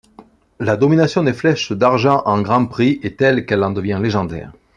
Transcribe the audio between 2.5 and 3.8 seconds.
Prix est telle qu'elle en